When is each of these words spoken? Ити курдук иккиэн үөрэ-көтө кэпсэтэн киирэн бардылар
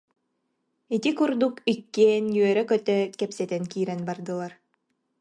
Ити 0.95 1.11
курдук 1.17 1.55
иккиэн 1.71 2.25
үөрэ-көтө 2.43 2.97
кэпсэтэн 3.19 3.63
киирэн 3.71 4.01
бардылар 4.07 4.53